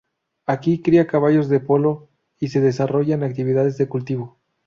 [0.53, 2.09] Aquí cría caballos de polo
[2.39, 4.39] y se desarrollan actividades de cultivo.